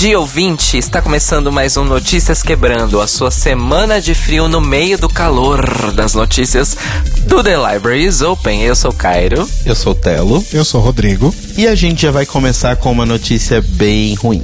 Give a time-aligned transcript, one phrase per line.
[0.00, 0.78] Dia, ouvinte!
[0.78, 5.92] Está começando mais um Notícias Quebrando, a sua semana de frio no meio do calor
[5.92, 6.74] das notícias
[7.26, 8.62] do The Library is Open.
[8.62, 9.46] Eu sou Cairo.
[9.66, 10.42] Eu sou Telo.
[10.54, 11.34] Eu sou Rodrigo.
[11.54, 14.42] E a gente já vai começar com uma notícia bem ruim.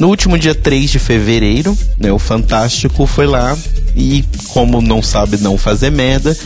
[0.00, 3.56] No último dia 3 de fevereiro, né, o Fantástico foi lá
[3.94, 6.36] e, como não sabe não fazer merda,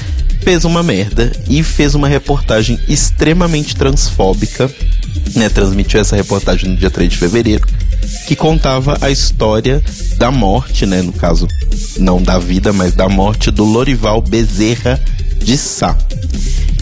[0.43, 4.71] fez uma merda e fez uma reportagem extremamente transfóbica,
[5.35, 7.67] né, transmitiu essa reportagem no dia 3 de fevereiro,
[8.27, 9.83] que contava a história
[10.17, 11.47] da morte, né, no caso
[11.99, 15.01] não da vida, mas da morte do Lorival Bezerra
[15.43, 15.97] de Sá.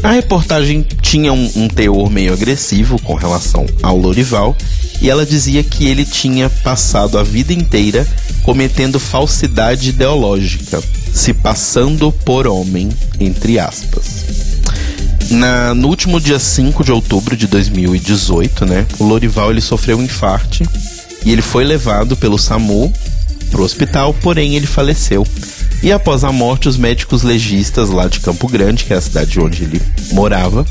[0.03, 4.57] A reportagem tinha um, um teor meio agressivo com relação ao Lorival
[5.01, 8.07] e ela dizia que ele tinha passado a vida inteira
[8.43, 14.25] cometendo falsidade ideológica, se passando por homem, entre aspas.
[15.31, 20.03] Na, no último dia 5 de outubro de 2018, né, o Lorival ele sofreu um
[20.03, 20.65] infarte
[21.25, 22.93] e ele foi levado pelo SAMU
[23.51, 25.27] para o hospital, porém ele faleceu.
[25.83, 29.39] E após a morte, os médicos legistas lá de Campo Grande, que é a cidade
[29.39, 30.65] onde ele morava,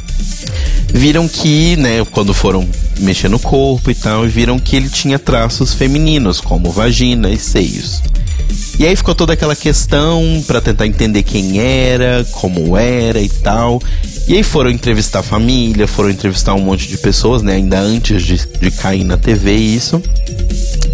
[0.91, 2.67] viram que, né, quando foram
[2.99, 8.01] mexer no corpo e tal, viram que ele tinha traços femininos, como vagina e seios.
[8.79, 13.81] E aí ficou toda aquela questão para tentar entender quem era, como era e tal.
[14.27, 17.53] E aí foram entrevistar a família, foram entrevistar um monte de pessoas, né?
[17.55, 20.01] Ainda antes de, de cair na TV isso.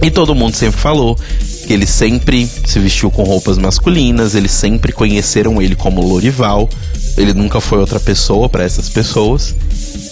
[0.02, 1.17] E todo mundo sempre falou
[1.66, 6.67] que ele sempre se vestiu com roupas masculinas, eles sempre conheceram ele como Lorival,
[7.15, 9.54] ele nunca foi outra pessoa para essas pessoas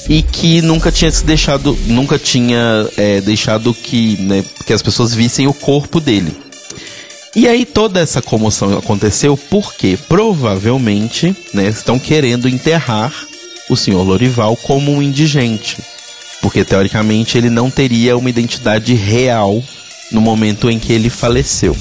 [0.07, 5.13] e que nunca tinha se deixado, nunca tinha é, deixado que, né, que as pessoas
[5.13, 6.46] vissem o corpo dele.
[7.37, 13.13] E aí toda essa comoção aconteceu porque provavelmente né, estão querendo enterrar
[13.69, 15.77] o senhor Lorival como um indigente.
[16.41, 19.63] Porque teoricamente ele não teria uma identidade real
[20.11, 21.77] no momento em que ele faleceu.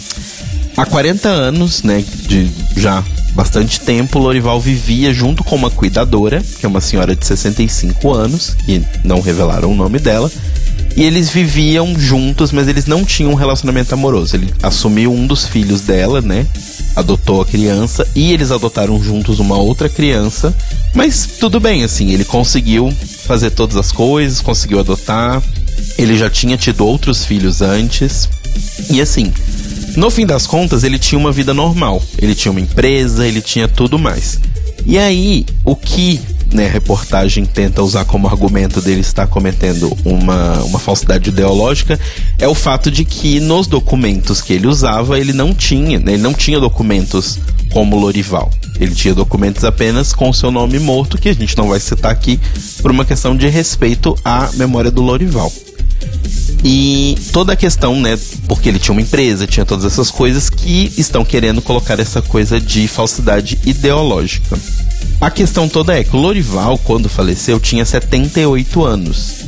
[0.76, 3.02] Há 40 anos, né, de já
[3.34, 8.54] bastante tempo, Lorival vivia junto com uma cuidadora, que é uma senhora de 65 anos,
[8.68, 10.30] e não revelaram o nome dela.
[10.96, 14.34] E eles viviam juntos, mas eles não tinham um relacionamento amoroso.
[14.34, 16.46] Ele assumiu um dos filhos dela, né?
[16.96, 20.56] Adotou a criança e eles adotaram juntos uma outra criança.
[20.94, 22.90] Mas tudo bem, assim, ele conseguiu
[23.26, 25.42] fazer todas as coisas, conseguiu adotar.
[25.98, 28.26] Ele já tinha tido outros filhos antes.
[28.88, 29.30] E assim,
[29.96, 32.02] no fim das contas, ele tinha uma vida normal.
[32.16, 34.40] Ele tinha uma empresa, ele tinha tudo mais.
[34.86, 36.20] E aí, o que
[36.52, 41.98] né, a reportagem tenta usar como argumento dele estar cometendo uma, uma falsidade ideológica
[42.38, 46.22] é o fato de que nos documentos que ele usava, ele não tinha, né, ele
[46.22, 47.38] não tinha documentos
[47.72, 48.50] como Lorival.
[48.80, 52.38] Ele tinha documentos apenas com seu nome morto, que a gente não vai citar aqui
[52.80, 55.52] por uma questão de respeito à memória do Lorival.
[56.64, 58.18] E toda a questão, né,
[58.48, 62.60] porque ele tinha uma empresa, tinha todas essas coisas que estão querendo colocar essa coisa
[62.60, 64.58] de falsidade ideológica.
[65.20, 69.46] A questão toda é que Lorival, quando faleceu, tinha 78 anos.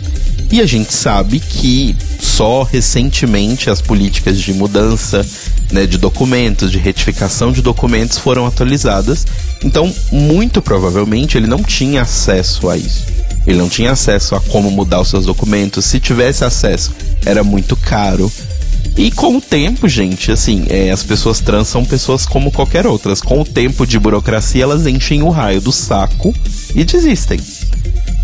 [0.51, 5.25] E a gente sabe que só recentemente as políticas de mudança
[5.71, 9.27] né, de documentos, de retificação de documentos foram atualizadas.
[9.63, 13.05] Então, muito provavelmente, ele não tinha acesso a isso.
[13.47, 15.85] Ele não tinha acesso a como mudar os seus documentos.
[15.85, 16.93] Se tivesse acesso,
[17.25, 18.31] era muito caro.
[18.97, 23.21] E com o tempo, gente, assim, é, as pessoas trans são pessoas como qualquer outras.
[23.21, 26.35] Com o tempo de burocracia, elas enchem o raio do saco
[26.75, 27.39] e desistem.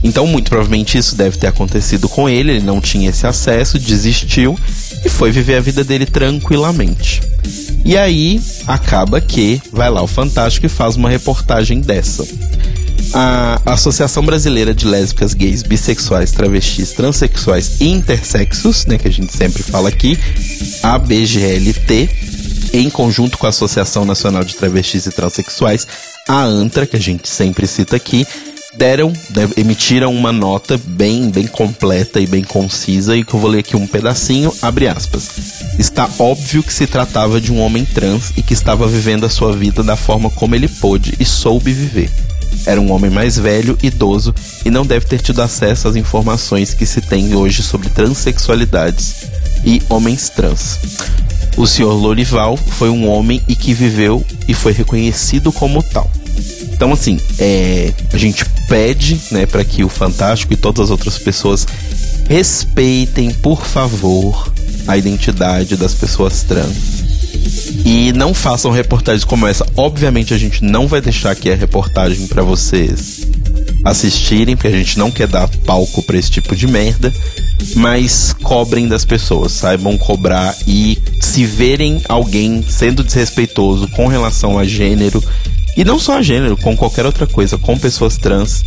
[0.02, 2.52] Então, muito provavelmente isso deve ter acontecido com ele.
[2.52, 4.58] Ele não tinha esse acesso, desistiu
[5.04, 7.22] e foi viver a vida dele tranquilamente.
[7.84, 12.26] E aí acaba que vai lá o Fantástico e faz uma reportagem dessa.
[13.12, 19.36] A Associação Brasileira de Lésbicas, Gays, Bissexuais, Travestis, Transsexuais e Intersexos, né, que a gente
[19.36, 20.18] sempre fala aqui,
[20.82, 22.08] a BGLT,
[22.72, 25.86] em conjunto com a Associação Nacional de Travestis e Transsexuais,
[26.28, 28.26] a ANTRA, que a gente sempre cita aqui,
[28.76, 29.12] deram,
[29.56, 33.76] emitiram uma nota bem, bem completa e bem concisa, e que eu vou ler aqui
[33.76, 35.30] um pedacinho, abre aspas.
[35.78, 39.54] Está óbvio que se tratava de um homem trans e que estava vivendo a sua
[39.54, 42.10] vida da forma como ele pôde e soube viver.
[42.66, 44.34] Era um homem mais velho, idoso
[44.64, 49.26] e não deve ter tido acesso às informações que se tem hoje sobre transexualidades
[49.64, 50.78] e homens trans.
[51.56, 56.10] O senhor Lorival foi um homem e que viveu e foi reconhecido como tal.
[56.72, 61.16] Então, assim, é, a gente pede né, para que o Fantástico e todas as outras
[61.16, 61.66] pessoas
[62.28, 64.52] respeitem, por favor,
[64.86, 66.93] a identidade das pessoas trans
[67.84, 69.66] e não façam reportagens como essa.
[69.76, 73.26] Obviamente a gente não vai deixar aqui a reportagem para vocês
[73.84, 77.12] assistirem, porque a gente não quer dar palco para esse tipo de merda.
[77.76, 84.64] mas cobrem das pessoas, saibam cobrar e se verem alguém sendo desrespeitoso com relação a
[84.64, 85.22] gênero,
[85.76, 88.62] e não só a gênero, com qualquer outra coisa, com pessoas trans,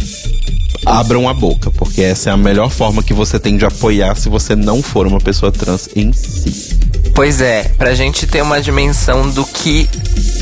[0.86, 4.30] abram a boca, porque essa é a melhor forma que você tem de apoiar se
[4.30, 6.87] você não for uma pessoa trans em si.
[7.18, 9.90] Pois é, pra gente ter uma dimensão do que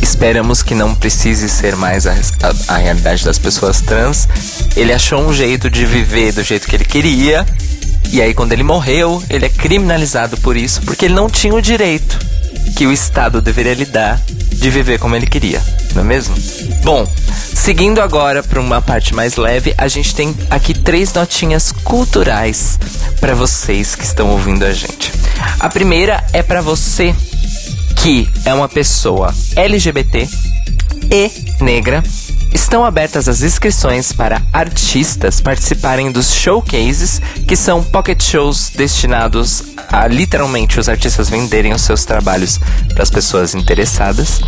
[0.03, 4.27] esperamos que não precise ser mais a, a, a, realidade das pessoas trans,
[4.75, 7.45] ele achou um jeito de viver do jeito que ele queria.
[8.11, 11.61] E aí, quando ele morreu, ele é criminalizado por isso, porque ele não tinha o
[11.61, 12.19] direito
[12.75, 15.61] que o Estado deveria lhe dar de viver como ele queria,
[15.93, 16.35] não é mesmo?
[16.83, 17.07] Bom,
[17.53, 22.77] seguindo agora para uma parte mais leve, a gente tem aqui três notinhas culturais
[23.21, 25.14] para vocês que estão ouvindo a gente.
[25.59, 27.15] A primeira é para você
[27.97, 30.27] que é uma pessoa LGBT
[31.11, 31.31] e
[31.63, 32.03] negra.
[32.53, 40.07] Estão abertas as inscrições para artistas participarem dos showcases, que são pocket shows destinados a
[40.07, 42.59] literalmente os artistas venderem os seus trabalhos
[42.93, 44.39] para as pessoas interessadas,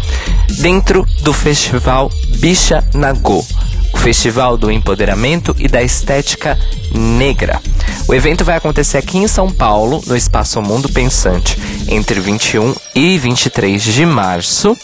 [0.59, 3.45] dentro do festival Bicha Nagô,
[3.93, 6.57] o festival do empoderamento e da estética
[6.93, 7.61] negra.
[8.07, 11.57] O evento vai acontecer aqui em São Paulo, no Espaço Mundo Pensante,
[11.89, 14.77] entre 21 e 23 de março.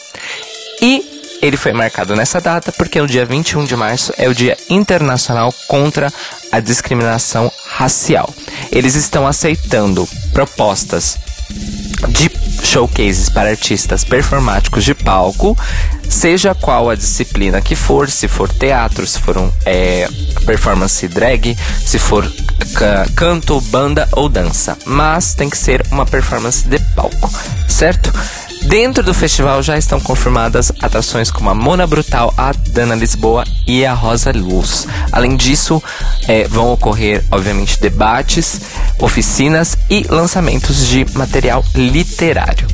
[0.81, 4.57] E ele foi marcado nessa data porque o dia 21 de março é o Dia
[4.69, 6.11] Internacional contra
[6.51, 8.33] a Discriminação Racial.
[8.71, 11.17] Eles estão aceitando propostas
[12.09, 12.31] de
[12.63, 15.57] showcases para artistas performáticos de palco,
[16.09, 20.07] seja qual a disciplina que for, se for teatro, se for um, é,
[20.45, 22.29] performance drag, se for
[23.15, 24.77] canto, banda ou dança.
[24.85, 27.31] Mas tem que ser uma performance de palco,
[27.67, 28.11] certo?
[28.73, 33.85] Dentro do festival já estão confirmadas atrações como a Mona Brutal, a Dana Lisboa e
[33.85, 34.87] a Rosa Luz.
[35.11, 35.79] Além disso,
[36.27, 38.61] é, vão ocorrer, obviamente, debates,
[38.99, 42.65] oficinas e lançamentos de material literário.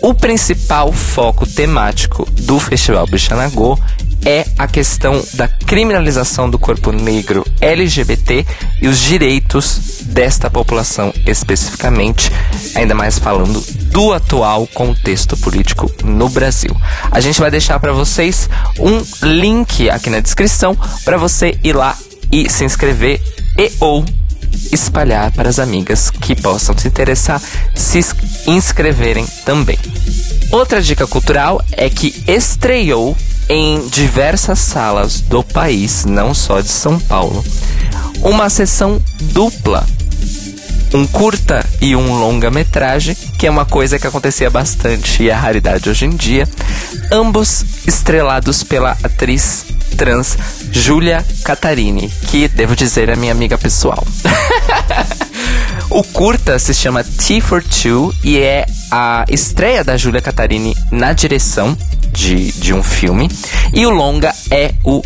[0.00, 3.76] O principal foco temático do Festival Bichanagô
[4.24, 8.46] é a questão da criminalização do corpo negro LGBT
[8.80, 12.30] e os direitos desta população especificamente,
[12.74, 13.60] ainda mais falando
[13.90, 16.74] do atual contexto político no Brasil.
[17.10, 18.48] A gente vai deixar para vocês
[18.78, 21.96] um link aqui na descrição para você ir lá
[22.30, 23.20] e se inscrever
[23.58, 24.04] e ou
[24.70, 27.40] espalhar para as amigas que possam se interessar
[27.74, 28.00] se
[28.46, 29.78] inscreverem também.
[30.50, 33.16] Outra dica cultural é que estreou
[33.52, 37.44] em diversas salas do país, não só de São Paulo,
[38.22, 39.86] uma sessão dupla
[40.94, 45.88] um curta e um longa-metragem, que é uma coisa que acontecia bastante e é raridade
[45.88, 46.46] hoje em dia,
[47.10, 49.64] ambos estrelados pela atriz
[49.96, 50.36] trans
[50.70, 54.06] Julia Catarini, que devo dizer é minha amiga pessoal.
[55.88, 61.14] o curta se chama T for Two e é a estreia da Julia Catarini na
[61.14, 61.76] direção
[62.12, 63.30] de, de um filme,
[63.72, 65.02] e o longa é o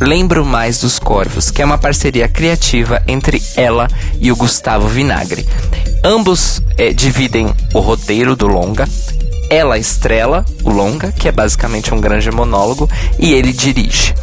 [0.00, 3.86] Lembro Mais dos Corvos, que é uma parceria criativa entre ela
[4.18, 5.46] e o Gustavo Vinagre.
[6.02, 8.88] Ambos é, dividem o roteiro do longa.
[9.50, 12.88] Ela estrela o longa, que é basicamente um grande monólogo,
[13.18, 14.14] e ele dirige.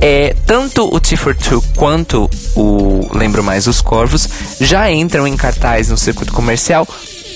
[0.00, 4.28] É, tanto o T for Two quanto o Lembro Mais os Corvos
[4.60, 6.86] já entram em cartaz no circuito comercial,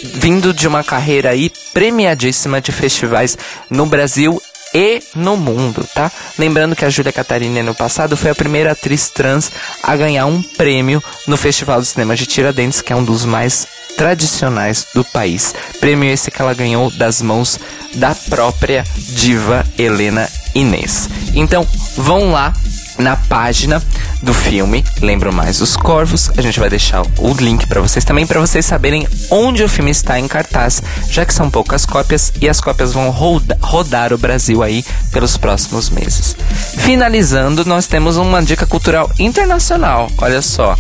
[0.03, 3.37] vindo de uma carreira aí premiadíssima de festivais
[3.69, 4.41] no Brasil
[4.73, 6.11] e no mundo, tá?
[6.39, 9.51] Lembrando que a Júlia Catarina no passado foi a primeira atriz trans
[9.83, 13.67] a ganhar um prêmio no Festival de Cinema de Tiradentes, que é um dos mais
[13.97, 15.55] tradicionais do país.
[15.81, 17.59] Prêmio esse que ela ganhou das mãos
[17.95, 21.09] da própria diva Helena Inês.
[21.35, 21.67] Então,
[21.97, 22.53] vão lá
[22.99, 23.83] na página
[24.23, 26.31] do filme, lembro mais os Corvos.
[26.37, 29.91] A gente vai deixar o link para vocês também para vocês saberem onde o filme
[29.91, 34.19] está em cartaz, já que são poucas cópias e as cópias vão roda rodar o
[34.19, 36.37] Brasil aí pelos próximos meses.
[36.79, 40.11] Finalizando, nós temos uma dica cultural internacional.
[40.19, 40.77] Olha só.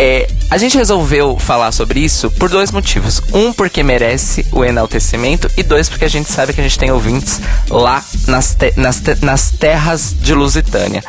[0.00, 3.20] É, a gente resolveu falar sobre isso por dois motivos.
[3.34, 6.92] Um, porque merece o enaltecimento, e dois, porque a gente sabe que a gente tem
[6.92, 11.02] ouvintes lá nas, te nas, te nas terras de Lusitânia.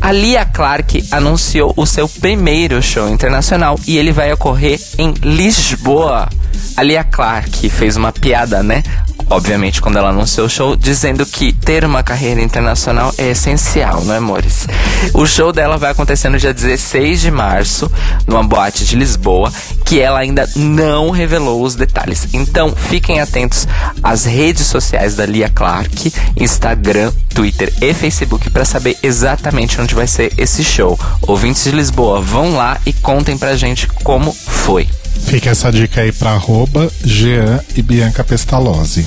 [0.00, 6.28] A Lia Clark anunciou o seu primeiro show internacional e ele vai ocorrer em Lisboa.
[6.76, 8.84] A Lia Clark fez uma piada, né?
[9.28, 14.14] Obviamente, quando ela anunciou o show, dizendo que ter uma carreira internacional é essencial, não
[14.14, 14.66] é, amores?
[15.12, 17.90] O show dela vai acontecer no dia 16 de março,
[18.26, 19.52] numa boate de Lisboa,
[19.84, 22.28] que ela ainda não revelou os detalhes.
[22.32, 23.66] Então, fiquem atentos
[24.02, 30.06] às redes sociais da Lia Clark, Instagram, Twitter e Facebook para saber exatamente onde vai
[30.06, 30.98] ser esse show.
[31.22, 34.88] Ouvintes de Lisboa, vão lá e contem pra gente como foi.
[35.24, 39.06] Fica essa dica aí para arroba Jean e Bianca Pestalozzi,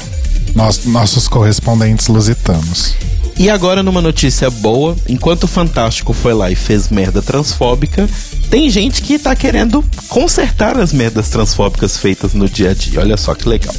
[0.86, 2.96] nossos correspondentes lusitanos.
[3.38, 8.10] E agora numa notícia boa, enquanto o Fantástico foi lá e fez merda transfóbica,
[8.50, 13.00] tem gente que tá querendo consertar as merdas transfóbicas feitas no dia a dia.
[13.00, 13.74] Olha só que legal.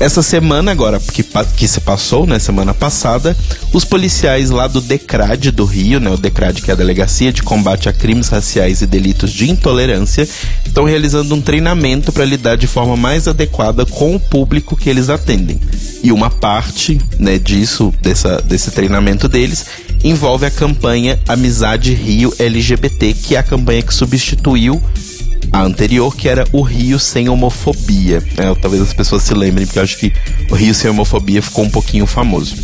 [0.00, 1.24] Essa semana agora, que,
[1.56, 3.36] que se passou, né, semana passada,
[3.72, 7.42] os policiais lá do DECRAD do Rio, né, o DECRAD que é a Delegacia de
[7.42, 10.28] Combate a Crimes Raciais e Delitos de Intolerância,
[10.64, 15.08] estão realizando um treinamento para lidar de forma mais adequada com o público que eles
[15.08, 15.58] atendem.
[16.00, 19.66] E uma parte, né, disso, dessa, desse treinamento deles,
[20.04, 24.80] envolve a campanha Amizade Rio LGBT, que é a campanha que substituiu
[25.52, 28.22] a anterior, que era o Rio Sem Homofobia.
[28.36, 30.12] É, talvez as pessoas se lembrem, porque eu acho que
[30.50, 32.56] o Rio Sem Homofobia ficou um pouquinho famoso.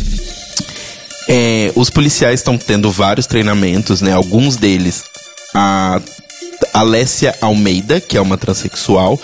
[1.27, 4.13] É, os policiais estão tendo vários treinamentos, né?
[4.13, 5.03] Alguns deles,
[5.53, 5.99] a
[6.73, 9.19] Alessia Almeida, que é uma transexual,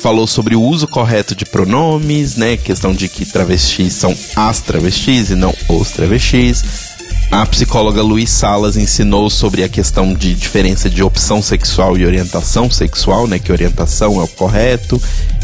[0.00, 2.56] falou sobre o uso correto de pronomes, né?
[2.56, 6.85] Questão de que travestis são as travestis e não os travestis.
[7.30, 12.70] A psicóloga Luiz Salas ensinou sobre a questão de diferença de opção sexual e orientação
[12.70, 13.38] sexual, né?
[13.38, 15.00] Que orientação é o correto.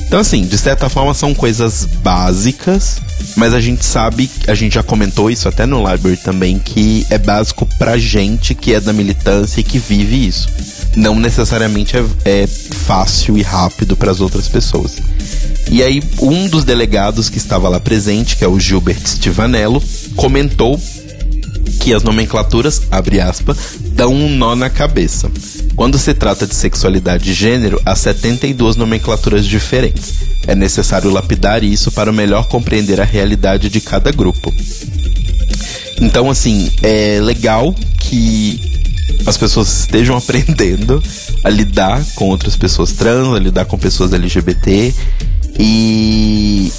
[0.07, 3.01] Então, assim, de certa forma são coisas básicas,
[3.35, 7.17] mas a gente sabe, a gente já comentou isso até no library também, que é
[7.17, 10.49] básico pra gente que é da militância e que vive isso.
[10.95, 14.99] Não necessariamente é, é fácil e rápido para as outras pessoas.
[15.71, 19.83] E aí, um dos delegados que estava lá presente, que é o Gilbert Stivanello,
[20.15, 20.79] comentou
[21.83, 23.57] que as nomenclaturas, abre aspas,
[23.89, 25.29] dão um nó na cabeça.
[25.75, 30.15] Quando se trata de sexualidade e gênero, há 72 nomenclaturas diferentes.
[30.47, 34.55] É necessário lapidar isso para melhor compreender a realidade de cada grupo.
[36.01, 38.61] Então, assim, é legal que
[39.27, 41.03] as pessoas estejam aprendendo
[41.43, 44.95] a lidar com outras pessoas trans, a lidar com pessoas LGBT
[45.59, 46.73] e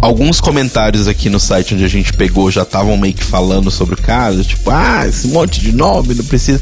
[0.00, 3.94] alguns comentários aqui no site onde a gente pegou já estavam meio que falando sobre
[3.94, 6.60] o caso, tipo, ah, esse monte de nome, não precisa.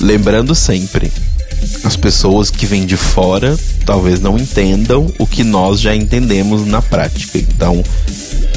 [0.00, 1.12] Lembrando sempre,
[1.84, 6.80] as pessoas que vêm de fora talvez não entendam o que nós já entendemos na
[6.80, 7.38] prática.
[7.38, 7.82] Então,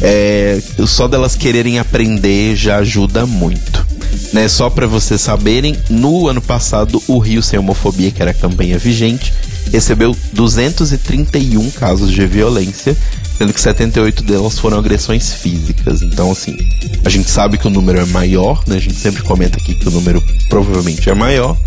[0.02, 3.86] é, só delas quererem aprender já ajuda muito.
[4.32, 8.34] Né, só para vocês saberem, no ano passado, o Rio Sem Homofobia, que era a
[8.34, 9.34] campanha vigente,
[9.72, 12.96] recebeu 231 casos de violência
[13.38, 16.02] sendo que 78 delas foram agressões físicas.
[16.02, 16.58] Então, assim,
[17.04, 18.78] a gente sabe que o número é maior, né?
[18.78, 21.58] A gente sempre comenta aqui que o número provavelmente é maior.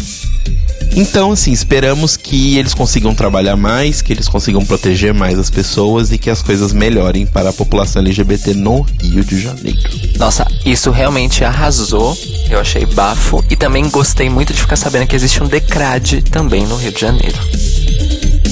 [0.94, 6.10] Então, assim, esperamos que eles consigam trabalhar mais, que eles consigam proteger mais as pessoas
[6.10, 9.78] e que as coisas melhorem para a população LGBT no Rio de Janeiro.
[10.18, 12.16] Nossa, isso realmente arrasou.
[12.48, 13.44] Eu achei bafo.
[13.50, 17.00] E também gostei muito de ficar sabendo que existe um decrade também no Rio de
[17.00, 17.38] Janeiro.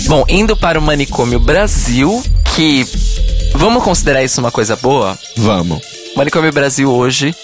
[0.06, 2.23] Bom, indo para o Manicômio Brasil,
[2.54, 2.87] que.
[3.54, 5.18] Vamos considerar isso uma coisa boa?
[5.37, 5.80] Vamos.
[6.16, 7.34] Manicômio Brasil hoje,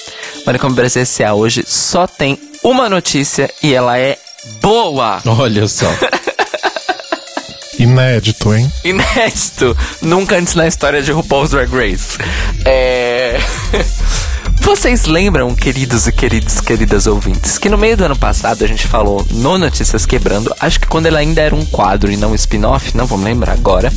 [0.47, 1.35] Manicômio Brasil S.A.
[1.35, 4.19] hoje só tem uma notícia e ela é
[4.61, 5.21] boa!
[5.27, 5.91] Olha só.
[7.79, 8.71] Inédito, hein?
[8.85, 9.77] Inédito!
[10.03, 12.19] Nunca antes na história de RuPaul's Drag Race.
[12.65, 13.39] É.
[14.61, 18.87] Vocês lembram, queridos e queridos, queridas ouvintes, que no meio do ano passado a gente
[18.87, 22.35] falou no Notícias Quebrando, acho que quando ele ainda era um quadro e não um
[22.35, 23.93] spin-off, não vamos lembrar agora,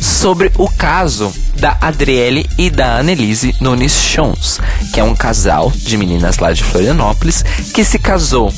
[0.00, 4.60] sobre o caso da Adriele e da Annelise Nunes Chons,
[4.92, 8.52] que é um casal de meninas lá de Florianópolis que se casou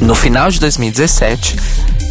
[0.00, 1.56] no final de 2017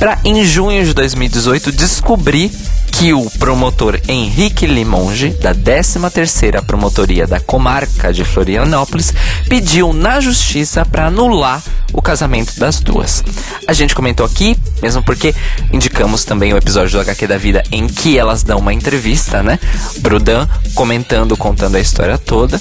[0.02, 2.52] para em junho de 2018 descobrir
[2.92, 9.14] que o promotor Henrique Limonge, da 13ª Promotoria da Comarca de Florianópolis,
[9.48, 11.62] pediu na justiça para anular
[11.94, 13.24] o casamento das duas.
[13.68, 15.36] A gente comentou aqui, mesmo porque
[15.72, 19.60] indicamos também o episódio do HQ da Vida em que elas dão uma entrevista, né,
[20.02, 22.60] pro Dan, comentando, contando a história toda.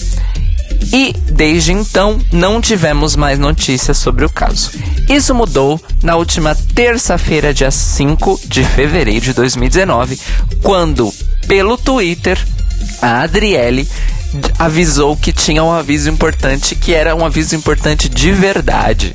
[0.93, 4.71] E desde então não tivemos mais notícias sobre o caso.
[5.09, 10.19] Isso mudou na última terça-feira, dia 5 de fevereiro de 2019,
[10.63, 11.13] quando,
[11.47, 12.39] pelo Twitter,
[13.01, 13.89] a Adriele
[14.59, 19.15] avisou que tinha um aviso importante, que era um aviso importante de verdade.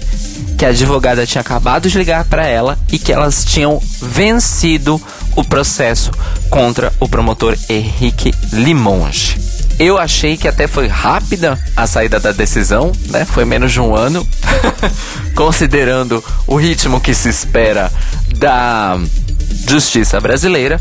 [0.58, 5.02] Que a advogada tinha acabado de ligar para ela e que elas tinham vencido
[5.36, 6.12] o processo
[6.50, 9.55] contra o promotor Henrique Limonge.
[9.78, 13.26] Eu achei que até foi rápida a saída da decisão, né?
[13.26, 14.26] Foi menos de um ano,
[15.36, 17.92] considerando o ritmo que se espera
[18.38, 18.98] da
[19.68, 20.80] justiça brasileira.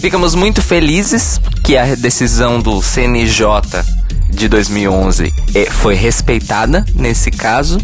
[0.00, 3.84] Ficamos muito felizes que a decisão do CNJ
[4.28, 7.78] de 2011 eh, foi respeitada nesse caso.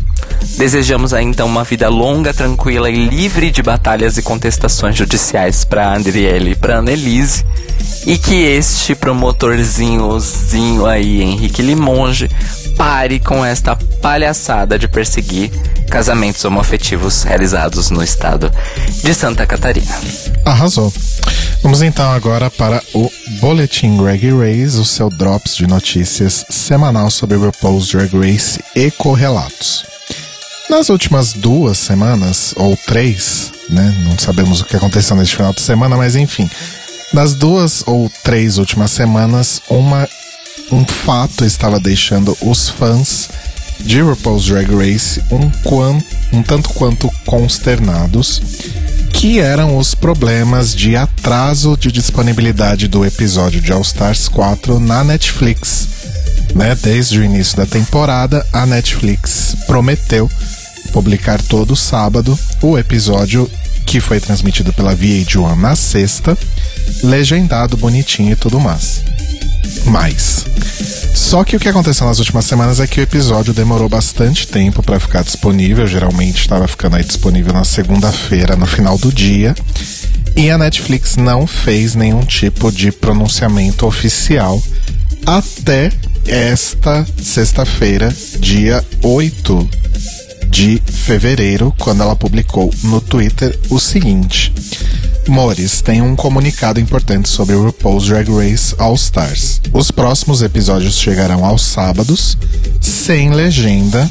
[0.58, 5.94] Desejamos aí então uma vida longa, tranquila e livre de batalhas e contestações judiciais para
[5.94, 7.44] Andriele e para Annelise.
[8.06, 12.30] E que este promotorzinhozinho aí, Henrique Limonge,
[12.76, 15.50] pare com esta palhaçada de perseguir
[15.90, 18.50] casamentos homoafetivos realizados no estado
[19.02, 20.00] de Santa Catarina.
[20.44, 20.92] Arrasou.
[21.62, 27.36] Vamos então agora para o Boletim Drag Race, o seu drops de notícias semanal sobre
[27.36, 29.84] RuPaul's Drag Race e correlatos.
[30.70, 33.94] Nas últimas duas semanas, ou três, né?
[34.06, 36.48] Não sabemos o que aconteceu neste final de semana, mas enfim.
[37.12, 40.08] Nas duas ou três últimas semanas, uma,
[40.70, 43.28] um fato estava deixando os fãs
[43.80, 45.98] de RuPaul's Drag Race um, quan,
[46.32, 48.40] um tanto quanto consternados,
[49.12, 55.02] que eram os problemas de atraso de disponibilidade do episódio de All Stars 4 na
[55.02, 55.88] Netflix.
[56.54, 56.76] Né?
[56.80, 60.30] Desde o início da temporada, a Netflix prometeu
[60.92, 63.50] publicar todo sábado o episódio
[63.86, 66.38] que foi transmitido pela VH1 na sexta,
[67.02, 69.02] legendado bonitinho e tudo mais.
[69.86, 70.44] Mas
[71.14, 74.82] só que o que aconteceu nas últimas semanas é que o episódio demorou bastante tempo
[74.82, 79.54] para ficar disponível, geralmente estava ficando aí disponível na segunda-feira, no final do dia.
[80.36, 84.62] E a Netflix não fez nenhum tipo de pronunciamento oficial
[85.26, 85.92] até
[86.26, 89.68] esta sexta-feira, dia 8
[90.48, 94.52] de fevereiro, quando ela publicou no Twitter o seguinte:
[95.30, 99.60] Mores tem um comunicado importante sobre o RuPaul's Drag Race All Stars.
[99.72, 102.36] Os próximos episódios chegarão aos sábados,
[102.80, 104.10] sem legenda,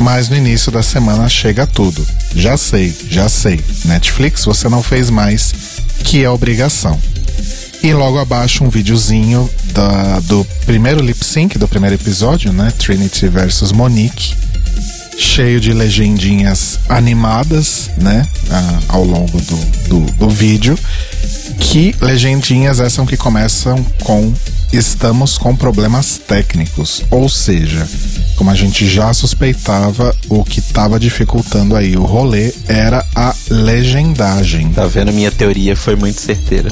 [0.00, 2.04] mas no início da semana chega tudo.
[2.34, 3.60] Já sei, já sei.
[3.84, 5.54] Netflix, você não fez mais
[6.02, 7.00] que a obrigação.
[7.80, 12.72] E logo abaixo um videozinho da, do primeiro lip sync do primeiro episódio, né?
[12.76, 14.34] Trinity versus Monique
[15.18, 18.26] cheio de legendinhas animadas, né?
[18.50, 19.56] Ah, ao longo do,
[19.88, 20.78] do, do vídeo.
[21.58, 24.32] Que legendinhas essas que começam com
[24.72, 27.02] estamos com problemas técnicos.
[27.10, 27.86] Ou seja,
[28.36, 34.70] como a gente já suspeitava, o que estava dificultando aí o rolê era a legendagem.
[34.70, 35.12] Tá vendo?
[35.12, 36.70] Minha teoria foi muito certeira.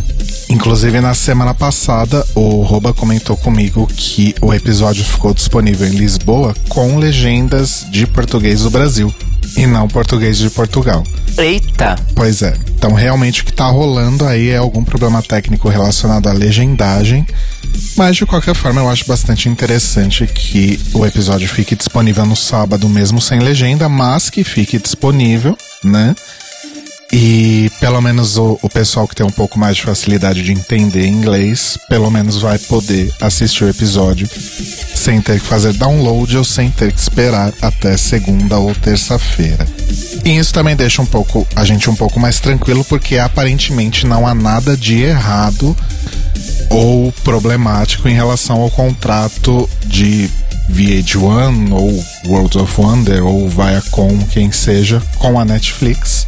[0.56, 6.54] Inclusive, na semana passada, o Roba comentou comigo que o episódio ficou disponível em Lisboa
[6.70, 9.14] com legendas de português do Brasil
[9.54, 11.04] e não português de Portugal.
[11.36, 11.96] Eita!
[12.14, 12.56] Pois é.
[12.74, 17.26] Então, realmente, o que tá rolando aí é algum problema técnico relacionado à legendagem.
[17.94, 22.88] Mas, de qualquer forma, eu acho bastante interessante que o episódio fique disponível no sábado,
[22.88, 26.16] mesmo sem legenda, mas que fique disponível, né?
[27.12, 31.06] E pelo menos o, o, pessoal que tem um pouco mais de facilidade de entender
[31.06, 34.28] inglês, pelo menos vai poder assistir o episódio
[34.94, 39.66] sem ter que fazer download ou sem ter que esperar até segunda ou terça-feira.
[40.24, 44.26] E isso também deixa um pouco a gente um pouco mais tranquilo porque aparentemente não
[44.26, 45.76] há nada de errado
[46.70, 50.28] ou problemático em relação ao contrato de
[50.70, 56.26] VH1 ou World of Wonder ou Viacom, quem seja, com a Netflix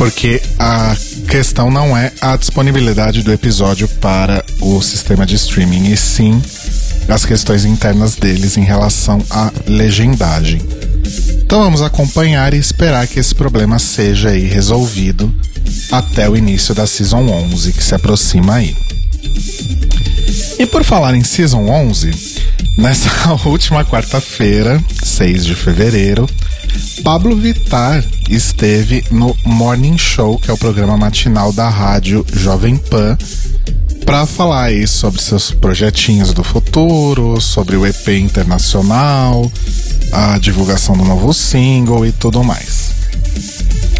[0.00, 0.96] porque a
[1.28, 6.40] questão não é a disponibilidade do episódio para o sistema de streaming, e sim
[7.06, 10.62] as questões internas deles em relação à legendagem.
[11.42, 15.30] Então vamos acompanhar e esperar que esse problema seja resolvido
[15.92, 18.74] até o início da Season 11, que se aproxima aí.
[20.58, 22.29] E por falar em Season 11,
[22.80, 23.10] nessa
[23.46, 26.26] última quarta-feira, 6 de fevereiro,
[27.04, 33.18] Pablo Vittar esteve no Morning Show, que é o programa matinal da rádio Jovem Pan,
[34.04, 39.50] para falar aí sobre seus projetinhos do futuro, sobre o EP internacional,
[40.12, 42.92] a divulgação do novo single e tudo mais.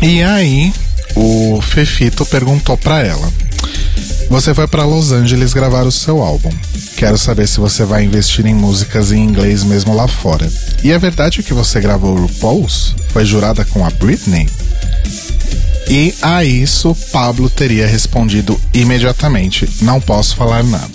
[0.01, 0.73] E aí,
[1.14, 3.31] o Fefito perguntou para ela:
[4.31, 6.53] Você foi para Los Angeles gravar o seu álbum.
[6.97, 10.49] Quero saber se você vai investir em músicas em inglês mesmo lá fora.
[10.85, 12.95] E é verdade que você gravou RuPaul's?
[13.09, 14.49] Foi jurada com a Britney?
[15.90, 20.88] E a isso Pablo teria respondido imediatamente: Não posso falar nada.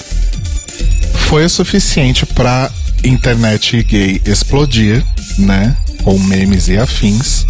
[1.28, 2.71] Foi o suficiente para
[3.04, 5.06] internet gay explodir,
[5.38, 5.76] né?
[6.06, 7.45] Com memes e afins,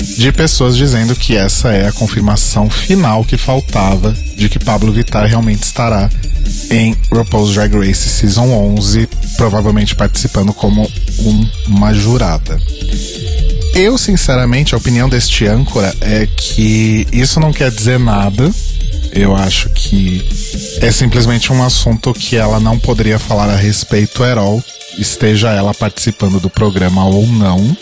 [0.00, 5.26] de pessoas dizendo que essa é a confirmação final que faltava de que Pablo Vittar
[5.26, 6.08] realmente estará
[6.70, 12.60] em RuPaul's Drag Race Season 11, provavelmente participando como um, uma jurada.
[13.74, 18.50] Eu, sinceramente, a opinião deste âncora é que isso não quer dizer nada.
[19.12, 20.24] Eu acho que
[20.80, 24.62] É simplesmente um assunto que ela não poderia falar a respeito at all,
[24.98, 27.76] esteja ela participando do programa ou não.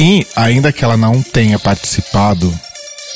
[0.00, 2.56] E, ainda que ela não tenha participado,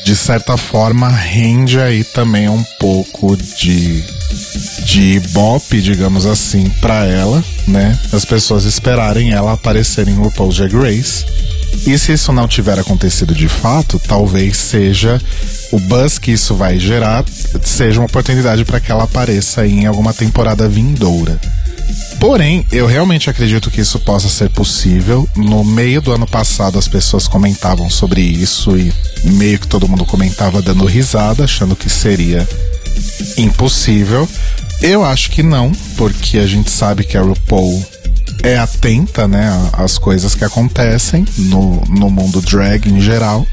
[0.05, 4.05] de certa forma rende aí também um pouco de
[4.85, 7.97] de bop, digamos assim, para ela, né?
[8.13, 11.25] As pessoas esperarem ela aparecer em RuPaul's Drag Race.
[11.87, 15.21] E se isso não tiver acontecido de fato, talvez seja
[15.71, 17.25] o buzz que isso vai gerar,
[17.63, 21.39] seja uma oportunidade para que ela apareça em alguma temporada vindoura.
[22.23, 25.29] Porém, eu realmente acredito que isso possa ser possível.
[25.35, 28.93] No meio do ano passado, as pessoas comentavam sobre isso e
[29.25, 32.49] meio que todo mundo comentava dando risada, achando que seria
[33.37, 34.29] impossível.
[34.81, 37.85] Eu acho que não, porque a gente sabe que a RuPaul
[38.45, 43.45] é atenta, né, às coisas que acontecem no, no mundo drag em geral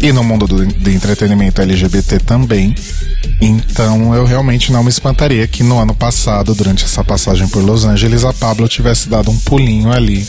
[0.00, 2.74] e no mundo do, do entretenimento LGBT também.
[3.40, 7.84] Então eu realmente não me espantaria que no ano passado, durante essa passagem por Los
[7.84, 10.26] Angeles, a Pablo tivesse dado um pulinho ali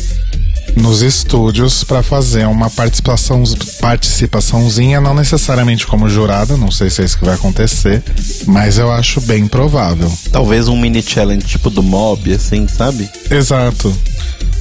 [0.75, 3.43] nos estúdios para fazer uma participação
[3.82, 8.03] participaçãozinha, não necessariamente como jurada, não sei se é isso que vai acontecer,
[8.45, 10.12] mas eu acho bem provável.
[10.32, 13.10] Talvez um mini challenge tipo do Mob, assim, sabe?
[13.29, 13.93] Exato.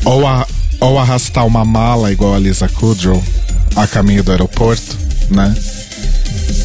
[0.04, 0.46] Ou, a,
[0.80, 3.22] ou arrastar uma mala igual a Lisa Kudrow
[3.82, 4.96] a caminho do aeroporto,
[5.30, 5.54] né?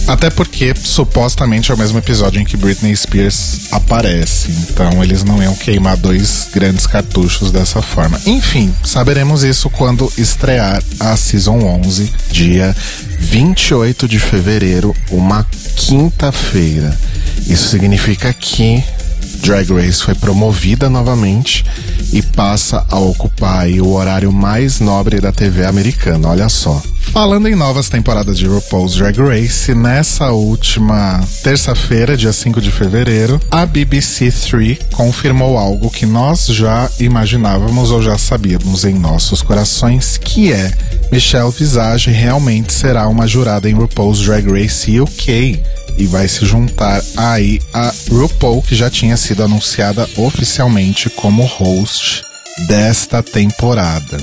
[0.07, 4.51] Até porque supostamente é o mesmo episódio em que Britney Spears aparece.
[4.51, 8.19] Então eles não iam queimar dois grandes cartuchos dessa forma.
[8.25, 12.75] Enfim, saberemos isso quando estrear a Season 11, dia
[13.19, 15.45] 28 de fevereiro, uma
[15.75, 16.97] quinta-feira.
[17.47, 18.83] Isso significa que
[19.41, 21.65] Drag Race foi promovida novamente
[22.11, 26.29] e passa a ocupar o horário mais nobre da TV americana.
[26.29, 26.81] Olha só.
[27.13, 33.39] Falando em novas temporadas de RuPaul's Drag Race, nessa última terça-feira, dia 5 de fevereiro,
[33.51, 40.17] a BBC 3 confirmou algo que nós já imaginávamos ou já sabíamos em nossos corações,
[40.17, 40.73] que é
[41.11, 45.61] Michelle Visage realmente será uma jurada em RuPaul's Drag Race UK
[45.99, 52.23] e vai se juntar aí a RuPaul, que já tinha sido anunciada oficialmente como host
[52.67, 54.17] desta temporada.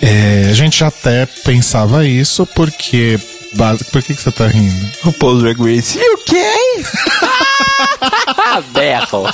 [0.00, 3.18] É, a gente até pensava isso porque.
[3.90, 4.90] Por que, que você tá rindo?
[5.04, 5.98] O Paul Drag Race.
[5.98, 6.52] E o quê?
[8.72, 9.26] Berro.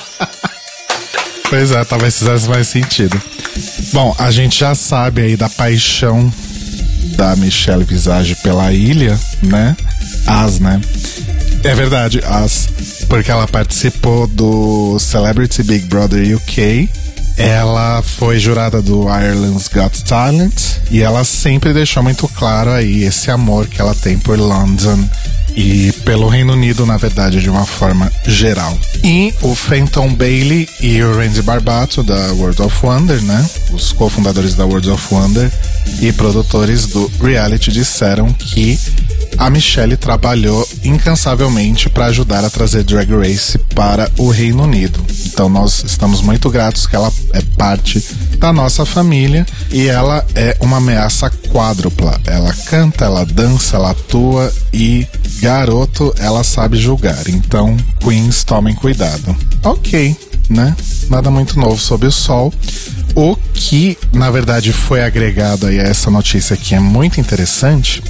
[1.50, 3.20] Pois é, talvez fizesse mais sentido.
[3.92, 6.33] Bom, a gente já sabe aí da paixão
[7.16, 9.77] da Michelle Visage pela ilha, né?
[10.27, 10.81] As, né?
[11.62, 12.68] É verdade, as.
[13.09, 16.88] Porque ela participou do Celebrity Big Brother UK
[17.37, 20.55] ela foi jurada do Ireland's Got Talent
[20.90, 24.99] e ela sempre deixou muito claro aí esse amor que ela tem por London
[25.57, 28.77] e pelo Reino Unido, na verdade, de uma forma geral.
[29.03, 33.49] E o Fenton Bailey e o Randy Barbato da World of Wonder, né?
[33.70, 35.51] Os cofundadores da World of Wonder
[36.01, 38.79] e produtores do reality disseram que
[39.38, 45.05] a Michelle trabalhou incansavelmente para ajudar a trazer Drag Race para o Reino Unido.
[45.27, 48.05] Então nós estamos muito gratos que ela é parte
[48.38, 52.20] da nossa família e ela é uma ameaça quádrupla.
[52.27, 55.07] Ela canta, ela dança, ela atua e
[55.40, 57.29] garoto, ela sabe julgar.
[57.29, 59.37] Então, Queens, tomem cuidado.
[59.62, 60.16] Ok,
[60.49, 60.77] né?
[61.09, 62.53] Nada muito novo sob o sol.
[63.14, 68.03] O que, na verdade, foi agregado aí a essa notícia que é muito interessante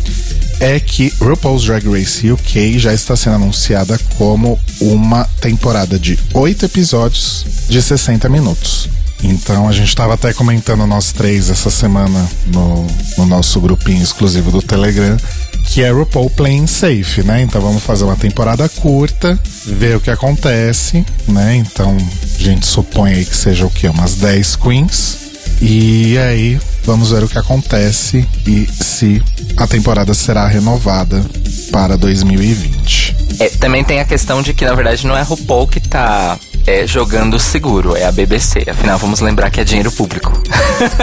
[0.65, 6.65] é que RuPaul's Drag Race UK já está sendo anunciada como uma temporada de oito
[6.65, 8.89] episódios de 60 minutos.
[9.23, 12.87] Então a gente estava até comentando nós três essa semana no,
[13.19, 15.19] no nosso grupinho exclusivo do Telegram
[15.67, 17.43] que é RuPaul Playing Safe, né?
[17.43, 21.57] Então vamos fazer uma temporada curta, ver o que acontece, né?
[21.57, 23.87] Então a gente supõe aí que seja o que?
[23.87, 25.19] Umas 10 queens.
[25.61, 29.23] E aí vamos ver o que acontece e se
[29.57, 31.25] a temporada será renovada
[31.71, 33.17] para 2020.
[33.41, 36.87] É, também tem a questão de que, na verdade, não é RuPaul que tá é,
[36.87, 38.65] jogando seguro, é a BBC.
[38.69, 40.33] Afinal, vamos lembrar que é dinheiro público.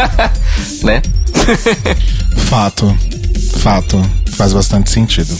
[0.83, 1.01] né?
[2.49, 2.97] Fato.
[3.57, 4.01] Fato.
[4.31, 5.37] Faz bastante sentido.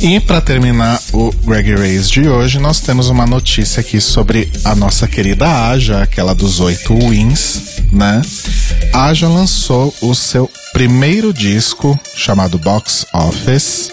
[0.00, 4.74] E para terminar o Greg Race de hoje, nós temos uma notícia aqui sobre a
[4.74, 8.20] nossa querida Aja, aquela dos oito wins, né?
[8.92, 13.90] Aja lançou o seu primeiro disco chamado Box Office.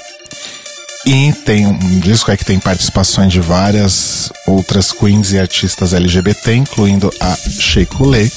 [1.05, 6.55] E tem um disco aí que tem participações de várias outras queens e artistas LGBT,
[6.55, 8.29] incluindo a Sheikh Lê.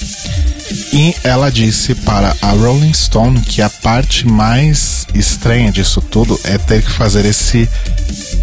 [0.93, 6.57] E ela disse para a Rolling Stone que a parte mais estranha disso tudo é
[6.57, 7.69] ter que fazer esse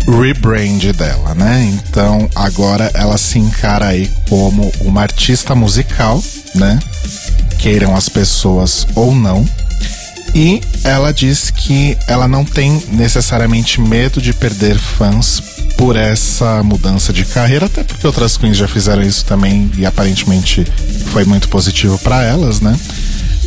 [0.06, 1.64] rebrand dela, né?
[1.64, 6.24] Então agora ela se encara aí como uma artista musical,
[6.54, 6.80] né?
[7.60, 9.48] Queiram as pessoas ou não.
[10.34, 15.42] E ela diz que ela não tem necessariamente medo de perder fãs
[15.78, 20.66] por essa mudança de carreira, até porque outras queens já fizeram isso também e aparentemente
[21.12, 22.78] foi muito positivo para elas, né?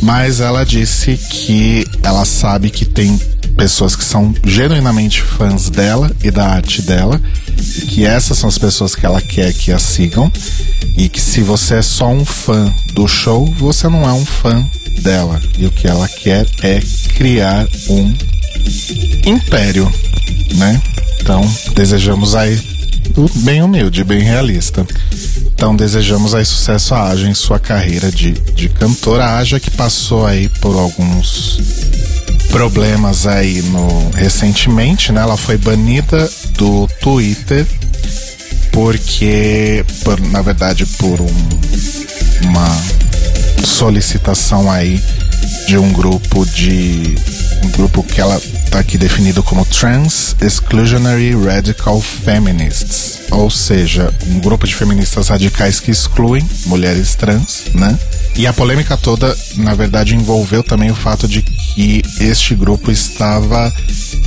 [0.01, 3.19] Mas ela disse que ela sabe que tem
[3.55, 7.21] pessoas que são genuinamente fãs dela e da arte dela,
[7.87, 10.31] que essas são as pessoas que ela quer que a sigam,
[10.97, 14.67] e que se você é só um fã do show, você não é um fã
[15.01, 15.41] dela.
[15.57, 16.79] E o que ela quer é
[17.15, 18.13] criar um
[19.25, 19.91] império,
[20.55, 20.81] né?
[21.19, 21.41] Então,
[21.73, 22.59] desejamos aí
[23.35, 24.85] bem humilde, bem realista.
[25.53, 29.37] Então desejamos aí sucesso a Aja em sua carreira de, de cantora.
[29.37, 31.82] Aja que passou aí por alguns
[32.53, 35.21] problemas aí no recentemente, né?
[35.21, 37.65] Ela foi banida do Twitter
[38.71, 41.49] porque, por, na verdade, por um,
[42.43, 45.01] uma solicitação aí
[45.67, 47.15] de um grupo de
[47.63, 54.39] um grupo que ela tá aqui definido como Trans Exclusionary Radical Feminists, ou seja, um
[54.39, 57.97] grupo de feministas radicais que excluem mulheres trans, né?
[58.35, 63.71] E a polêmica toda, na verdade, envolveu também o fato de que este grupo estava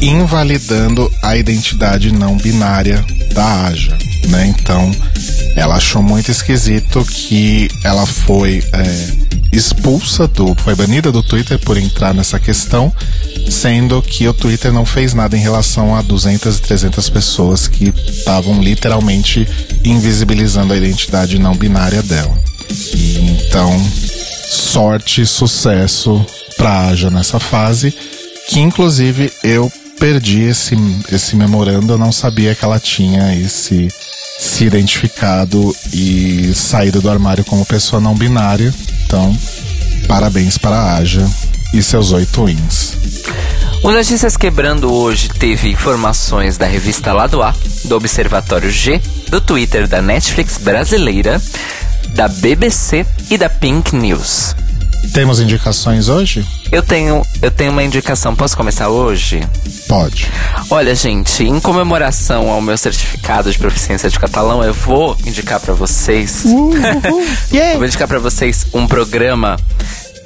[0.00, 4.46] invalidando a identidade não binária da Aja, né?
[4.46, 4.90] Então,
[5.56, 9.25] ela achou muito esquisito que ela foi é,
[9.56, 12.92] expulsa do, foi banida do Twitter por entrar nessa questão,
[13.50, 17.92] sendo que o Twitter não fez nada em relação a 200 e 300 pessoas que
[18.08, 19.46] estavam literalmente
[19.84, 22.38] invisibilizando a identidade não binária dela.
[22.94, 23.72] E então,
[24.48, 26.24] sorte e sucesso
[26.56, 27.94] pra Aja nessa fase,
[28.48, 30.76] que inclusive eu perdi esse,
[31.10, 33.88] esse memorando, eu não sabia que ela tinha esse
[34.38, 38.72] se identificado e saído do armário como pessoa não binária.
[39.06, 39.36] Então,
[40.08, 41.24] parabéns para a Aja
[41.72, 42.96] e seus oito wins.
[43.82, 49.86] O Notícias Quebrando hoje teve informações da revista Lado A, do Observatório G, do Twitter
[49.86, 51.40] da Netflix brasileira,
[52.14, 54.56] da BBC e da Pink News.
[55.12, 56.46] Temos indicações hoje?
[56.70, 58.34] Eu tenho, eu tenho uma indicação.
[58.34, 59.40] Posso começar hoje?
[59.88, 60.30] Pode.
[60.68, 65.72] Olha, gente, em comemoração ao meu certificado de proficiência de catalão, eu vou indicar para
[65.72, 66.44] vocês.
[66.44, 66.72] Uh,
[67.54, 69.56] eu vou indicar para vocês um programa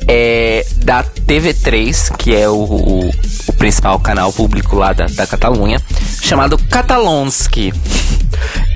[0.09, 3.11] é, da TV3, que é o, o,
[3.47, 5.81] o, principal canal público lá da, da Catalunha,
[6.21, 7.73] chamado Catalonsky.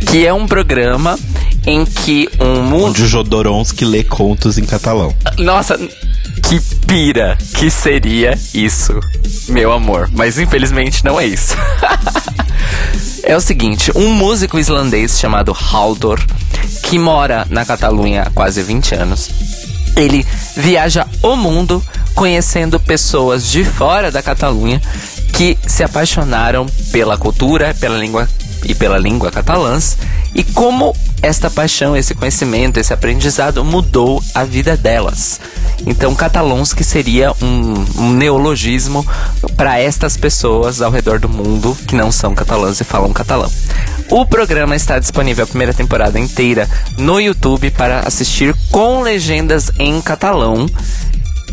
[0.07, 1.19] Que é um programa
[1.67, 5.15] em que um Onde o Jodorowsky lê contos em catalão.
[5.39, 5.79] Nossa,
[6.43, 8.99] que pira que seria isso,
[9.49, 10.11] meu amor.
[10.13, 11.55] Mas infelizmente não é isso.
[13.23, 16.21] é o seguinte, um músico islandês chamado Haldor,
[16.83, 19.31] que mora na Catalunha há quase 20 anos,
[19.97, 21.83] ele viaja o mundo
[22.15, 24.81] conhecendo pessoas de fora da Catalunha
[25.33, 28.29] que se apaixonaram pela cultura, pela língua
[28.65, 29.99] e pela língua catalãs
[30.35, 35.41] e como esta paixão, esse conhecimento, esse aprendizado mudou a vida delas.
[35.87, 39.07] Então, catalãos que seria um, um neologismo
[39.57, 43.51] para estas pessoas ao redor do mundo que não são catalãs e falam catalão.
[44.11, 46.69] O programa está disponível a primeira temporada inteira
[46.99, 50.67] no YouTube para assistir com legendas em catalão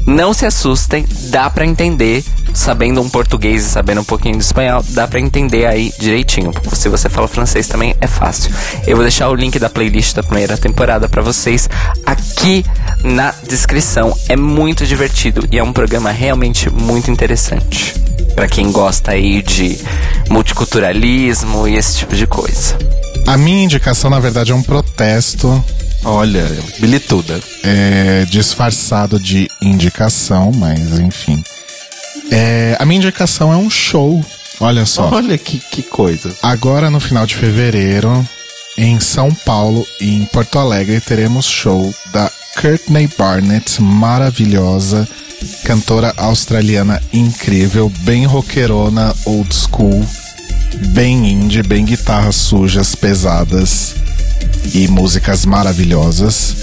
[0.05, 2.23] não se assustem, dá para entender,
[2.53, 6.51] sabendo um português e sabendo um pouquinho de espanhol, dá para entender aí direitinho.
[6.73, 8.51] Se você fala francês também é fácil.
[8.85, 11.69] Eu vou deixar o link da playlist da primeira temporada para vocês
[12.05, 12.65] aqui
[13.03, 14.17] na descrição.
[14.27, 17.93] É muito divertido e é um programa realmente muito interessante
[18.35, 19.77] para quem gosta aí de
[20.29, 22.77] multiculturalismo e esse tipo de coisa.
[23.27, 25.63] A minha indicação, na verdade, é um protesto
[26.03, 26.45] Olha,
[26.79, 27.39] bilituda.
[27.63, 31.43] É disfarçado de indicação, mas enfim.
[32.31, 34.23] É, a minha indicação é um show.
[34.59, 35.09] Olha só.
[35.11, 36.35] Olha que, que coisa.
[36.41, 38.27] Agora no final de fevereiro,
[38.77, 45.07] em São Paulo e em Porto Alegre, teremos show da Courtney Barnett, maravilhosa,
[45.63, 50.05] cantora australiana incrível, bem rockerona, old school,
[50.89, 54.00] bem indie, bem guitarras sujas, pesadas
[54.73, 56.55] e músicas maravilhosas.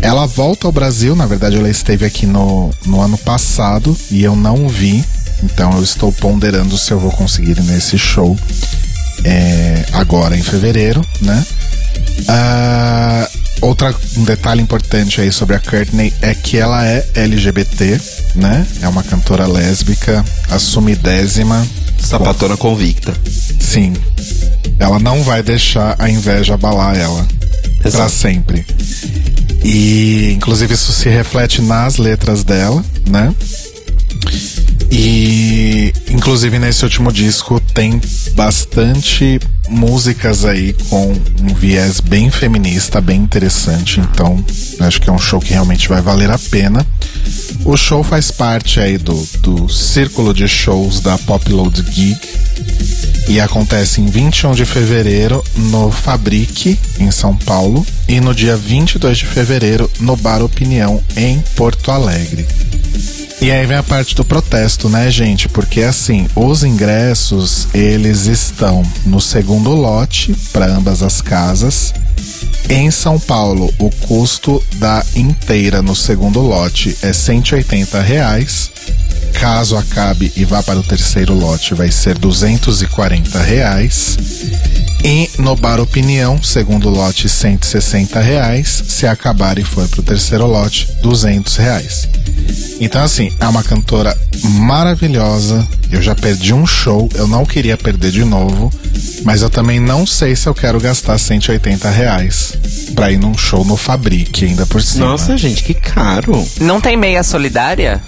[0.00, 4.36] Ela volta ao Brasil, na verdade ela esteve aqui no, no ano passado e eu
[4.36, 5.04] não vi,
[5.42, 8.36] então eu estou ponderando se eu vou conseguir ir nesse show
[9.24, 11.44] é, agora em fevereiro, né?
[12.20, 18.00] Uh, outra um detalhe importante aí sobre a Courtney é que ela é LGBT,
[18.34, 18.66] né?
[18.82, 21.66] É uma cantora lésbica, assumidésima.
[22.00, 23.12] Sapatona convicta.
[23.58, 23.92] Sim.
[24.78, 27.26] Ela não vai deixar a inveja abalar ela
[27.90, 28.64] para sempre.
[29.64, 33.34] E inclusive isso se reflete nas letras dela, né?
[34.90, 38.00] E inclusive nesse último disco tem
[38.34, 39.38] bastante
[39.68, 41.12] músicas aí com
[41.42, 44.00] um viés bem feminista, bem interessante.
[44.00, 44.42] Então,
[44.80, 46.86] acho que é um show que realmente vai valer a pena.
[47.64, 52.18] O show faz parte aí do, do círculo de shows da Pop Load Gig
[53.28, 59.18] e acontece em 21 de fevereiro no Fabrique, em São Paulo, e no dia 22
[59.18, 62.46] de fevereiro no Bar Opinião, em Porto Alegre.
[63.40, 65.48] E aí vem a parte do protesto, né, gente?
[65.48, 71.94] Porque assim, os ingressos, eles estão no segundo lote para ambas as casas.
[72.68, 78.72] Em São Paulo, o custo da inteira no segundo lote é 180 reais.
[79.34, 84.16] Caso acabe e vá para o terceiro lote, vai ser 240 reais.
[85.04, 88.82] E no Bar Opinião, segundo lote, 160 reais.
[88.88, 92.08] Se acabar e for para o terceiro lote, 200 reais.
[92.80, 95.66] Então, assim, é uma cantora maravilhosa.
[95.90, 98.72] Eu já perdi um show, eu não queria perder de novo.
[99.24, 102.52] Mas eu também não sei se eu quero gastar 180 reais
[102.94, 105.06] pra ir num show no Fabrique, ainda por cima.
[105.06, 106.46] Nossa, gente, que caro.
[106.60, 108.02] Não tem meia solidária?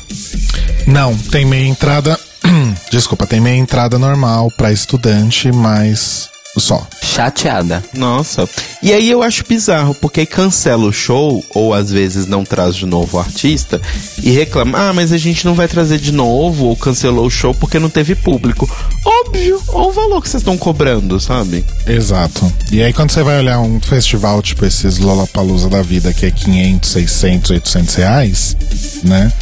[0.86, 2.18] Não, tem meia entrada.
[2.90, 6.86] Desculpa, tem meia entrada normal pra estudante, mas só.
[7.02, 7.82] Chateada.
[7.94, 8.48] Nossa.
[8.82, 12.74] E aí eu acho bizarro, porque aí cancela o show, ou às vezes não traz
[12.74, 13.80] de novo o artista,
[14.22, 17.54] e reclama, ah, mas a gente não vai trazer de novo, ou cancelou o show
[17.54, 18.68] porque não teve público.
[19.04, 21.64] Óbvio, olha o valor que vocês estão cobrando, sabe?
[21.86, 22.52] Exato.
[22.72, 26.30] E aí quando você vai olhar um festival tipo esses Lollapalooza da vida, que é
[26.30, 28.56] 500, 600, 800 reais,
[29.04, 29.32] né?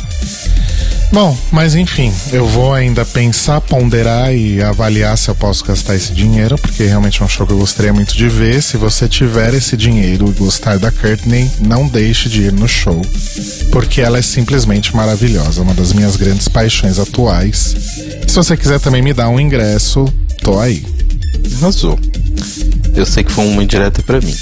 [1.10, 6.12] Bom, mas enfim, eu vou ainda pensar, ponderar e avaliar se eu posso gastar esse
[6.12, 8.62] dinheiro, porque realmente é um show que eu gostaria muito de ver.
[8.62, 13.00] Se você tiver esse dinheiro e gostar da Courtney, não deixe de ir no show,
[13.72, 17.74] porque ela é simplesmente maravilhosa, uma das minhas grandes paixões atuais.
[18.26, 20.04] Se você quiser também me dar um ingresso,
[20.42, 20.84] tô aí.
[21.56, 21.98] Arrasou.
[22.94, 24.34] Eu sei que foi uma indireta pra mim.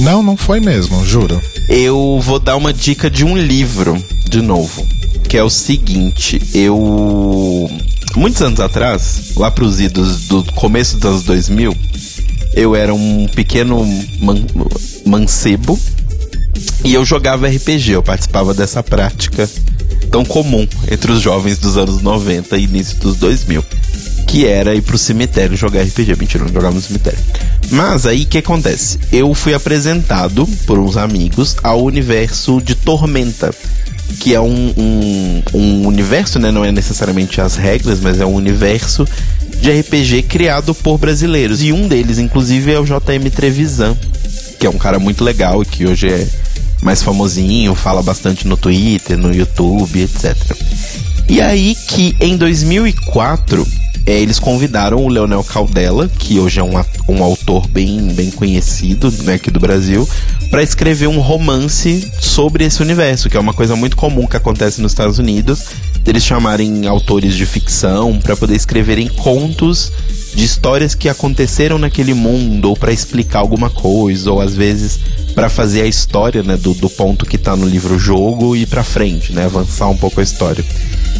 [0.00, 1.40] Não, não foi mesmo, juro.
[1.68, 4.97] Eu vou dar uma dica de um livro, de novo.
[5.28, 7.70] Que é o seguinte, eu.
[8.16, 11.76] Muitos anos atrás, lá pros idos do começo dos anos 2000,
[12.54, 13.84] eu era um pequeno
[14.20, 14.46] man-
[15.04, 15.78] mancebo
[16.84, 19.48] e eu jogava RPG, eu participava dessa prática
[20.10, 23.62] tão comum entre os jovens dos anos 90 e início dos 2000,
[24.26, 26.16] que era ir pro cemitério jogar RPG.
[26.16, 27.18] Mentira, não jogava no cemitério.
[27.70, 28.98] Mas aí o que acontece?
[29.12, 33.54] Eu fui apresentado por uns amigos ao universo de Tormenta,
[34.20, 36.50] que é um, um, um universo, né?
[36.50, 39.06] Não é necessariamente as regras, mas é um universo
[39.60, 41.62] de RPG criado por brasileiros.
[41.62, 43.96] E um deles, inclusive, é o JM Trevisan,
[44.58, 46.26] que é um cara muito legal e que hoje é
[46.82, 50.36] mais famosinho, fala bastante no Twitter, no YouTube, etc.
[51.28, 53.66] E aí que em 2004
[54.06, 56.72] eh, eles convidaram o Leonel Caldela, que hoje é um,
[57.08, 60.08] um autor bem, bem conhecido né, aqui do Brasil,
[60.50, 64.80] para escrever um romance sobre esse universo, que é uma coisa muito comum que acontece
[64.80, 65.66] nos Estados Unidos,
[66.02, 69.92] deles chamarem autores de ficção para poder escreverem contos
[70.34, 75.00] de histórias que aconteceram naquele mundo, ou para explicar alguma coisa, ou às vezes
[75.34, 78.82] para fazer a história, né, do, do ponto que tá no livro jogo e para
[78.82, 80.64] frente, né, avançar um pouco a história.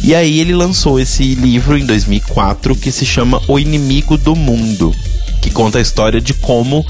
[0.03, 4.93] E aí ele lançou esse livro em 2004 que se chama O Inimigo do Mundo,
[5.41, 6.85] que conta a história de como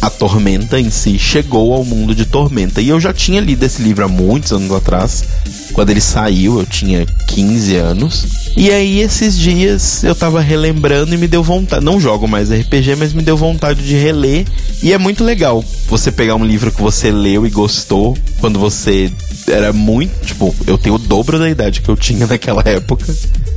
[0.00, 2.80] a Tormenta em si chegou ao mundo de Tormenta.
[2.80, 5.24] E eu já tinha lido esse livro há muitos anos atrás.
[5.72, 8.26] Quando ele saiu, eu tinha 15 anos.
[8.56, 11.84] E aí, esses dias, eu tava relembrando e me deu vontade.
[11.84, 14.46] Não jogo mais RPG, mas me deu vontade de reler.
[14.82, 19.12] E é muito legal você pegar um livro que você leu e gostou quando você
[19.48, 20.24] era muito.
[20.24, 23.06] Tipo, eu tenho o dobro da idade que eu tinha naquela época.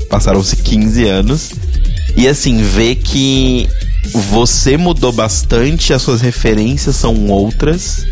[0.09, 1.51] Passaram-se 15 anos.
[2.17, 3.69] E assim, ver que
[4.13, 8.05] você mudou bastante, as suas referências são outras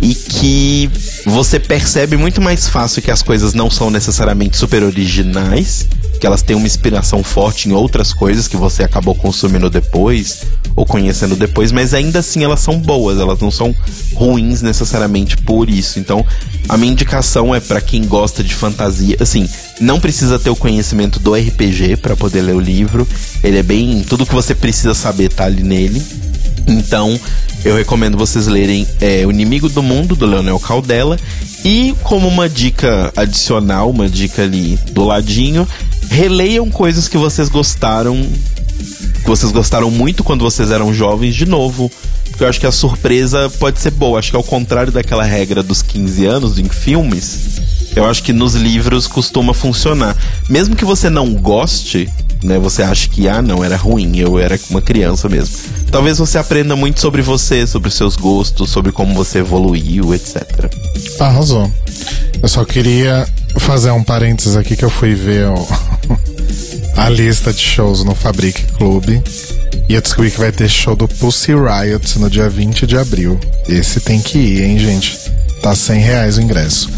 [0.00, 0.90] e que
[1.24, 5.88] você percebe muito mais fácil que as coisas não são necessariamente super originais,
[6.18, 10.42] que elas têm uma inspiração forte em outras coisas que você acabou consumindo depois
[10.74, 13.74] ou conhecendo depois, mas ainda assim elas são boas, elas não são
[14.14, 15.98] ruins necessariamente por isso.
[15.98, 16.24] Então,
[16.68, 19.48] a minha indicação é para quem gosta de fantasia, assim,
[19.80, 23.06] não precisa ter o conhecimento do RPG para poder ler o livro.
[23.42, 26.02] Ele é bem, tudo que você precisa saber tá ali nele.
[26.66, 27.18] Então,
[27.64, 31.18] eu recomendo vocês lerem é, O Inimigo do Mundo, do Leonel Caldela.
[31.64, 35.66] E como uma dica adicional, uma dica ali do ladinho,
[36.10, 38.16] releiam coisas que vocês gostaram
[39.26, 41.90] que vocês gostaram muito quando vocês eram jovens de novo.
[42.30, 44.18] Porque eu acho que a surpresa pode ser boa.
[44.18, 47.60] Acho que ao contrário daquela regra dos 15 anos em filmes,
[47.96, 50.16] eu acho que nos livros costuma funcionar.
[50.48, 52.08] Mesmo que você não goste,
[52.42, 52.58] né?
[52.58, 55.56] Você acha que, ah, não, era ruim, eu era uma criança mesmo.
[55.90, 60.70] Talvez você aprenda muito sobre você, sobre seus gostos, sobre como você evoluiu, etc.
[61.18, 61.72] Arrasou.
[62.42, 63.26] Eu só queria
[63.58, 65.66] fazer um parênteses aqui que eu fui ver o,
[66.96, 69.22] a lista de shows no Fabric Club.
[69.88, 73.38] E eu descobri que vai ter show do Pussy Riot no dia 20 de abril.
[73.68, 75.18] Esse tem que ir, hein, gente?
[75.62, 76.90] Tá 100 reais o ingresso.